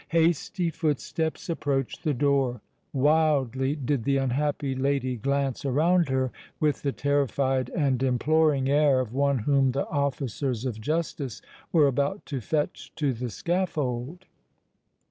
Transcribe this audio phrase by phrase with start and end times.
[0.09, 2.59] Hasty footsteps approached the door.
[2.91, 9.37] Wildly did the unhappy lady glance around her—with the terrified and imploring air of one
[9.37, 14.25] whom the officers of justice were about to fetch to the scaffold.